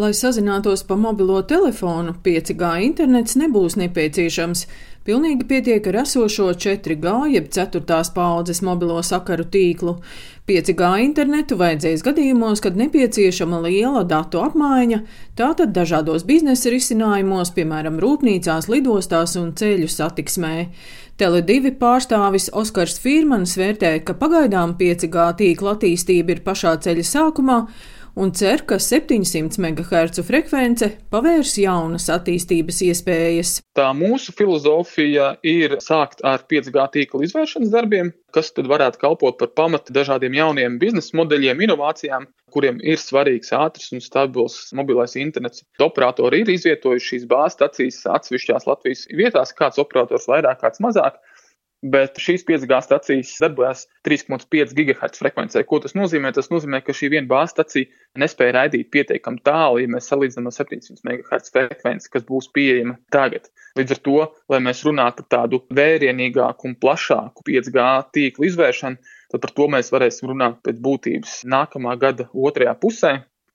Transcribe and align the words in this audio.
Lai 0.00 0.14
sazinātos 0.16 0.80
pa 0.88 0.96
mobilo 0.96 1.42
telefonu, 1.44 2.14
5G 2.24 2.68
internets 2.86 3.34
nebūs 3.36 3.74
nepieciešams. 3.76 4.62
Pilnīgi 5.04 5.44
pietiek 5.50 5.84
ar 5.90 5.98
esošo 6.06 6.46
4G 6.62 7.12
jeb 7.34 7.50
4. 7.52 7.98
paudzes 8.14 8.62
mobilo 8.64 8.96
sakaru 9.04 9.44
tīklu. 9.52 9.98
5G 10.48 10.88
internetu 11.04 11.58
vajadzēs 11.60 12.06
gadījumos, 12.06 12.62
kad 12.64 12.80
nepieciešama 12.80 13.60
liela 13.66 14.06
datu 14.08 14.40
apmaiņa, 14.46 15.02
tātad 15.36 15.76
dažādos 15.76 16.24
biznesa 16.24 16.72
risinājumos, 16.72 17.52
piemēram, 17.58 18.00
rūpnīcās, 18.00 18.72
lidostās 18.72 19.36
un 19.36 19.52
ceļu 19.52 19.90
satiksmē. 19.90 20.56
Tele2 21.20 21.76
pārstāvis 21.76 22.48
Oskars 22.56 22.96
Firmans 23.04 23.58
vērtē, 23.60 23.98
ka 24.00 24.16
pagaidām 24.16 24.78
5G 24.80 25.30
tīkla 25.44 25.76
attīstība 25.76 26.38
ir 26.38 26.46
pašā 26.46 26.78
ceļa 26.86 27.10
sākumā 27.14 27.64
un 28.16 28.32
cer, 28.34 28.64
ka 28.66 28.78
700 28.82 29.58
MHz 29.60 30.22
frekvence 30.26 30.90
pavērs 31.12 31.56
jaunas 31.60 32.08
attīstības 32.12 32.80
iespējas. 32.88 33.52
Tā 33.78 33.90
mūsu 33.96 34.34
filozofija 34.36 35.34
ir 35.46 35.78
sākt 35.84 36.24
ar 36.26 36.44
5G 36.50 36.86
tīkla 36.96 37.24
izvēršanas 37.26 37.72
darbiem, 37.72 38.12
kas 38.34 38.52
tad 38.56 38.68
varētu 38.70 39.00
kalpot 39.02 39.38
par 39.40 39.52
pamatu 39.58 39.94
dažādiem 39.94 40.36
jauniem 40.38 40.78
biznesa 40.82 41.16
modeļiem, 41.20 41.64
inovācijām, 41.66 42.26
kuriem 42.50 42.80
ir 42.82 42.98
svarīgs 42.98 43.52
ātrs 43.54 43.92
un 43.94 44.02
stabils 44.02 44.58
mobilais 44.76 45.16
internets. 45.18 45.64
Operatori 45.82 46.42
ir 46.42 46.50
izvietojuši 46.54 47.14
šīs 47.14 47.26
bāzes 47.30 47.58
stacijas 47.58 48.02
atsevišķās 48.18 48.66
Latvijas 48.70 49.06
vietās, 49.14 49.54
kāds 49.56 49.78
operators 49.82 50.26
vairāk, 50.30 50.62
kāds 50.64 50.82
mazāk 50.82 51.20
bet 51.82 52.18
šīs 52.20 52.44
5G 52.48 52.78
stacijas 52.84 53.32
darbojas 53.40 53.86
3,5 54.06 54.74
GHz 54.76 55.20
frekvencē. 55.22 55.62
Ko 55.68 55.80
tas 55.80 55.94
nozīmē? 55.96 56.32
Tas 56.36 56.50
nozīmē, 56.52 56.82
ka 56.84 56.94
šī 56.96 57.10
viena 57.14 57.28
bāzes 57.30 57.54
stacija 57.56 57.88
nespēja 58.20 58.56
raidīt 58.58 58.90
pietiekami 58.92 59.40
tālu, 59.46 59.80
ja 59.80 59.90
mēs 59.90 60.10
salīdzinām 60.12 60.50
ar 60.50 60.56
700 60.56 61.06
MHz 61.06 61.54
frekvenci, 61.54 62.10
kas 62.12 62.26
būs 62.28 62.50
pieejama 62.56 62.98
tagad. 63.14 63.48
Līdz 63.78 63.96
ar 63.96 64.02
to, 64.08 64.18
lai 64.52 64.60
mēs 64.64 64.84
runātu 64.86 65.24
par 65.24 65.30
tādu 65.38 65.62
vērienīgāku 65.76 66.68
un 66.68 66.76
plašāku 66.80 67.46
5G 67.48 67.86
tīklu 68.16 68.50
izvēršanu, 68.50 69.00
tad 69.32 69.44
par 69.44 69.54
to 69.56 69.68
mēs 69.72 69.92
varēsim 69.94 70.32
runāt 70.32 70.60
pēc 70.66 70.80
būtības 70.84 71.40
nākamā 71.48 71.96
gada 72.00 72.28
otrajā 72.34 72.74
pusē, 72.82 73.14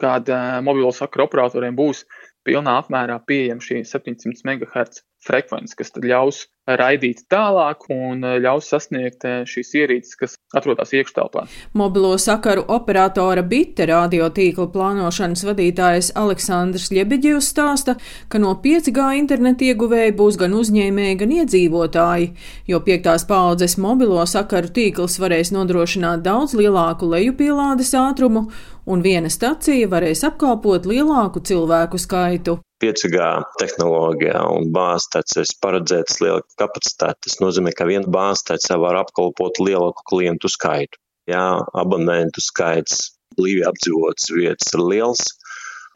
kad 0.00 0.28
uh, 0.28 0.58
mobilo 0.64 0.92
sakaru 0.92 1.24
operatoriem 1.26 1.76
būs 1.76 2.04
pilnā 2.46 2.78
apmērā 2.82 3.18
pieejama 3.28 3.64
šī 3.64 3.82
700 3.84 4.46
MHz 4.46 5.02
frekvence, 5.26 5.74
kas 5.76 5.90
ļaus 5.98 6.44
raidīt 6.66 7.24
tālāk 7.30 7.84
un 7.94 8.24
eh, 8.26 8.36
ļaus 8.42 8.68
sasniegt 8.72 9.24
eh, 9.26 9.44
šīs 9.46 9.72
ierīces, 9.78 10.16
kas 10.18 10.34
atrodas 10.56 10.92
iekštelpā. 10.96 11.44
Mobilo 11.78 12.12
sakaru 12.18 12.64
operatora 12.74 13.44
Bite 13.46 13.86
radiotīkla 13.86 14.66
plānošanas 14.74 15.44
vadītājs 15.46 16.12
Aleksandrs 16.18 16.90
Ļebeģevs 16.94 17.50
stāsta, 17.54 17.96
ka 18.30 18.42
no 18.42 18.56
5G 18.62 19.08
interneta 19.20 19.68
ieguvēji 19.68 20.16
būs 20.18 20.38
gan 20.42 20.56
uzņēmēji, 20.58 21.18
gan 21.22 21.34
iedzīvotāji, 21.40 22.30
jo 22.70 22.82
piektās 22.86 23.26
paudzes 23.30 23.78
mobilo 23.82 24.22
sakaru 24.26 24.72
tīkls 24.74 25.20
varēs 25.22 25.54
nodrošināt 25.54 26.26
daudz 26.26 26.56
lielāku 26.58 27.10
lejupielādes 27.14 27.94
ātrumu, 27.98 28.48
un 28.86 29.02
viena 29.02 29.30
stacija 29.30 29.86
varēs 29.90 30.22
apkalpot 30.26 30.86
lielāku 30.86 31.42
cilvēku 31.46 31.98
skaitu. 31.98 32.35
5G 32.82 33.26
tehnoloģijā 33.60 34.42
un 34.52 34.70
bāztacis 34.74 35.54
paredzētas 35.62 36.20
liela 36.20 36.42
kapacitāte. 36.60 37.18
Tas 37.26 37.40
nozīmē, 37.40 37.72
ka 37.76 37.88
viena 37.88 38.08
bāztace 38.12 38.76
var 38.82 38.98
apkalpot 39.00 39.60
lielāku 39.62 40.04
klientu 40.10 40.50
skaitu. 40.52 41.00
Ja 41.30 41.62
abonentu 41.74 42.42
skaits 42.44 43.16
blīvi 43.36 43.64
apdzīvotas 43.66 44.30
vietas 44.30 44.74
ir 44.76 44.84
liels, 44.84 45.24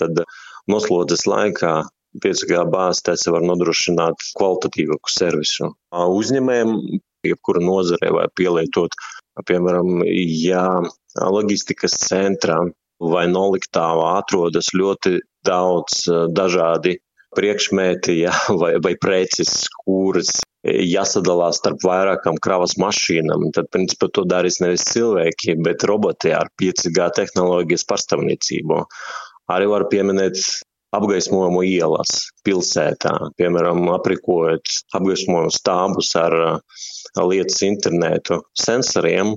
tad 0.00 0.22
noslodzes 0.70 1.26
laikā 1.28 1.82
5G 2.24 2.62
bāztace 2.72 3.30
var 3.34 3.44
nodrošināt 3.44 4.22
kvalitatīvāku 4.38 5.12
servisu. 5.12 5.72
Uzņēmējiem, 5.92 6.74
jebkura 7.26 7.62
nozare 7.62 8.10
vai 8.14 8.26
pielietot, 8.38 8.94
piemēram, 9.46 10.02
ja 10.06 10.64
loģistikas 11.18 11.98
centrā 12.06 12.62
vai 13.00 13.26
noliktavā 13.30 14.16
atrodas 14.18 14.72
ļoti 14.74 15.18
daudz 15.46 16.04
eh, 16.08 16.26
dažādi 16.34 16.98
priekšmeti 17.36 18.20
ja, 18.22 18.34
vai, 18.60 18.74
vai 18.84 18.94
preces, 19.00 19.66
kuras 19.84 20.38
jāsadalās 20.68 21.60
starp 21.60 21.84
vairākām 21.86 22.38
kravas 22.42 22.74
mašīnām. 22.82 23.50
Tad, 23.54 23.70
principā, 23.74 24.10
to 24.12 24.24
darīs 24.28 24.58
nevis 24.60 24.86
cilvēki, 24.90 25.56
bet 25.64 25.86
roboti 25.88 26.34
ar 26.34 26.50
5G 26.60 27.10
tehnoloģijas 27.20 27.86
pastāvniecību. 27.88 28.82
Arī 29.54 29.68
var 29.70 29.86
pieminēt 29.92 30.40
apgaismojumu 30.96 31.62
ielas 31.68 32.28
pilsētā, 32.48 33.14
piemēram, 33.36 33.84
aprikojot 33.98 34.80
apgaismojumu 34.96 35.52
stābus 35.52 36.14
ar 36.16 36.40
lietas 37.28 37.60
internetu 37.68 38.42
sensoriem, 38.56 39.36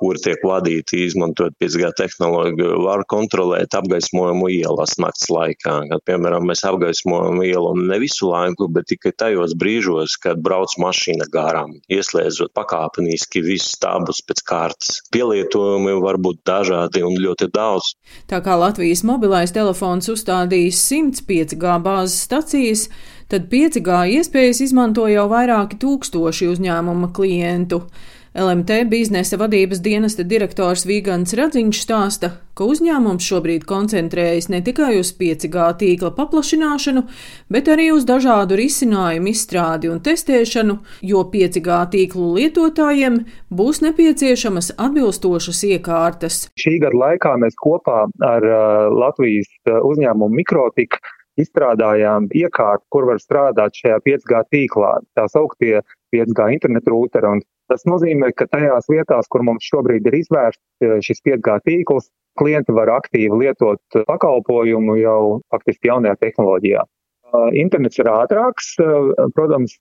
kuri 0.00 0.20
tiek 0.22 0.42
vadīti 0.46 1.02
izmantojot 1.04 1.56
5G 1.60 1.90
tehnoloģiju, 1.98 2.76
var 2.86 3.02
kontrolēt 3.10 3.74
apgaismojumu 3.76 4.48
ielas 4.54 4.94
nakts 5.02 5.28
laikā. 5.32 5.74
Kad, 5.90 6.04
piemēram, 6.08 6.46
mēs 6.48 6.62
apgaismojam 6.68 7.42
ielu 7.44 7.74
ne 7.80 7.98
visu 8.00 8.30
laiku, 8.30 8.68
bet 8.72 8.88
tikai 8.90 9.12
tajos 9.18 9.52
brīžos, 9.60 10.16
kad 10.22 10.40
brauc 10.40 10.72
mašīna 10.80 11.26
garām, 11.34 11.74
ieslēdzot 11.92 12.54
pakāpeniski 12.56 13.42
visus 13.44 13.74
stābus 13.76 14.22
pēc 14.24 14.44
kārtas. 14.46 15.00
Pielietojumi 15.12 15.96
var 16.00 16.20
būt 16.22 16.40
dažādi 16.48 17.04
un 17.04 17.18
ļoti 17.20 17.50
daudz. 17.52 17.92
Tā 18.30 18.40
kā 18.44 18.56
Latvijas 18.60 19.04
mobilais 19.06 19.52
telefons 19.52 20.08
uzstādījis 20.14 20.80
105 20.86 21.58
G 21.60 21.76
bāzes 21.84 22.22
stacijas, 22.50 22.88
tad 23.30 23.50
5G 23.50 24.06
iespējas 24.18 24.64
izmanto 24.66 25.06
jau 25.08 25.28
vairāki 25.30 25.78
tūkstoši 25.80 26.50
uzņēmuma 26.50 27.12
klientu. 27.14 27.86
LMT 28.30 28.84
biznesa 28.86 29.34
vadības 29.40 29.80
dienesta 29.82 30.22
direktors 30.22 30.84
Vigants 30.86 31.34
Radziņš 31.34 31.80
stāsta, 31.82 32.28
ka 32.54 32.62
uzņēmums 32.62 33.26
šobrīd 33.26 33.64
koncentrējas 33.66 34.46
ne 34.54 34.60
tikai 34.62 35.00
uz 35.00 35.10
5G 35.18 35.64
tīkla 35.80 36.12
paplašināšanu, 36.14 37.02
bet 37.50 37.66
arī 37.74 37.88
uz 37.90 38.06
dažādu 38.06 38.54
risinājumu 38.60 39.32
izstrādi 39.32 39.90
un 39.90 39.98
testēšanu, 40.06 40.78
jo 41.10 41.24
5G 41.34 41.82
tīklu 41.90 42.30
lietotājiem 42.38 43.24
būs 43.50 43.82
nepieciešamas 43.88 44.76
atbilstošas 44.78 45.66
iekārtas. 45.74 46.44
Šī 46.54 46.78
gada 46.86 47.02
laikā 47.02 47.34
mēs 47.42 47.58
kopā 47.58 48.04
ar 48.06 48.46
uh, 48.46 48.86
Latvijas 48.94 49.50
uh, 49.66 49.82
uzņēmumu 49.90 50.38
Mikrotika 50.38 51.02
izstrādājām 51.38 52.28
iekārtu, 52.34 52.84
kur 52.90 53.06
var 53.10 53.20
strādāt 53.22 53.76
šajā 53.78 54.00
5G 54.06 54.42
tīklā. 54.50 54.98
Tā 55.18 55.26
sauktie 55.30 55.80
5G 56.14 56.52
internetu 56.56 56.94
rūteri. 56.94 57.40
Tas 57.70 57.86
nozīmē, 57.86 58.32
ka 58.34 58.48
tajās 58.50 58.88
vietās, 58.90 59.28
kur 59.30 59.44
mums 59.46 59.66
šobrīd 59.70 60.08
ir 60.10 60.16
izvērsts 60.24 60.86
eh, 60.86 60.96
šis 61.06 61.22
5G 61.26 61.60
tīkls, 61.68 62.10
klienti 62.38 62.74
var 62.74 62.90
aktīvi 62.96 63.44
lietot 63.44 64.00
pakalpojumu 64.08 64.96
jau 64.98 65.20
faktiski 65.54 65.90
jaunajā 65.92 66.16
tehnoloģijā. 66.24 66.82
Eh, 66.82 67.50
internets 67.62 68.00
ir 68.02 68.10
ātrāks, 68.10 68.72
eh, 68.82 69.26
protams, 69.36 69.76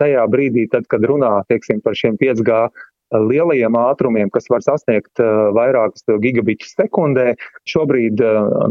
tajā 0.00 0.26
brīdī, 0.28 0.68
tad, 0.72 0.88
kad 0.92 1.06
runā 1.08 1.38
teiksim, 1.48 1.80
par 1.84 1.96
šiem 1.96 2.20
5G 2.20 2.66
lielajiem 3.14 3.78
ātrumiem, 3.78 4.32
kas 4.34 4.50
var 4.50 4.64
sasniegt 4.66 5.22
vairākus 5.56 6.06
gigabitus 6.22 6.74
sekundē. 6.74 7.34
Šobrīd, 7.70 8.20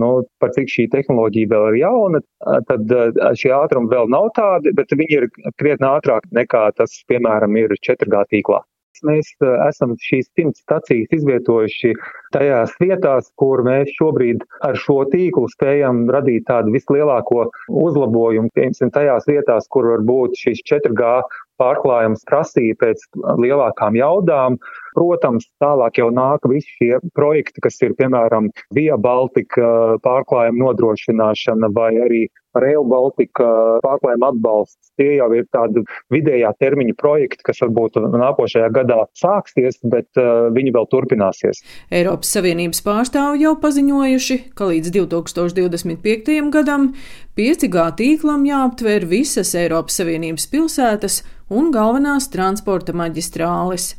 nu, 0.00 0.10
par 0.40 0.54
cik 0.56 0.72
šī 0.72 0.88
tehnoloģija 0.94 1.52
vēl 1.52 1.68
ir 1.72 1.78
jauna, 1.82 2.22
tad 2.70 2.96
šie 3.38 3.52
ātrumi 3.56 3.92
vēl 3.92 4.10
nav 4.12 4.32
tādi, 4.38 4.74
bet 4.76 4.92
viņi 4.96 5.20
ir 5.20 5.28
krietni 5.60 5.88
ātrāki 5.90 6.32
nekā 6.40 6.66
tas, 6.80 6.98
piemēram, 7.10 7.56
ir 7.60 7.76
4G 7.78 8.26
tīklā. 8.34 8.64
Mēs 9.06 9.30
esam 9.40 9.94
šīs 10.02 10.26
simts 10.36 10.60
stacijas 10.60 11.08
izvietojuši 11.16 11.94
tajās 12.34 12.74
vietās, 12.82 13.30
kur 13.40 13.62
mēs 13.64 13.88
šobrīd 13.96 14.42
ar 14.66 14.76
šo 14.76 14.98
tīklu 15.08 15.48
spējam 15.54 16.02
radīt 16.12 16.44
tādu 16.50 16.74
vislielāko 16.74 17.46
uzlabojumu. 17.68 18.52
Piemēram, 18.52 18.92
tajās 18.92 19.24
vietās, 19.30 19.70
kur 19.72 19.88
var 19.94 20.04
būt 20.04 20.36
šīs 20.42 20.60
4G 20.68 21.14
pārklājums 21.60 22.24
prasīja 22.28 22.78
pēc 22.80 23.04
lielākām 23.40 23.98
jaudām. 23.98 24.58
Protams, 24.96 25.46
tālāk 25.62 26.00
jau 26.00 26.08
nāk 26.14 26.46
visi 26.50 26.72
šie 26.80 26.92
projekti, 27.14 27.62
kas 27.62 27.78
ir 27.86 27.94
piemēram 27.98 28.50
Via 28.74 28.98
Baltica 28.98 29.96
pārklājuma 30.04 30.64
nodrošināšana 30.64 31.70
vai 31.76 31.92
arī 32.02 32.24
Rail 32.56 32.84
Baltica 32.88 33.46
pārklājuma 33.84 34.32
atbalsts. 34.32 34.90
Tie 34.98 35.16
jau 35.18 35.28
ir 35.36 35.46
tādi 35.54 35.84
vidējā 36.12 36.50
termiņa 36.60 36.96
projekti, 36.98 37.44
kas 37.46 37.62
varbūt 37.64 38.00
nākošajā 38.10 38.70
gadā 38.74 38.98
sāksies, 39.18 39.78
bet 39.92 40.08
uh, 40.20 40.48
viņi 40.54 40.74
vēl 40.74 40.88
turpināsies. 40.90 41.62
Eiropas 41.94 42.32
Savienības 42.36 42.82
pārstāvji 42.86 43.46
jau 43.46 43.54
paziņojuši, 43.62 44.38
ka 44.58 44.70
līdz 44.72 44.92
2025. 44.98 46.36
gadam 46.54 46.90
5G 47.38 47.86
tīklam 48.00 48.44
jāaptver 48.48 49.06
visas 49.10 49.54
Eiropas 49.58 50.00
Savienības 50.02 50.50
pilsētas 50.50 51.22
un 51.50 51.72
galvenās 51.74 52.30
transporta 52.32 52.96
maģistrāles. 52.96 53.94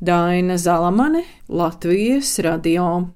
Daina 0.00 0.56
Zalamane, 0.56 1.26
Latvijas 1.52 2.38
radio. 2.40 3.10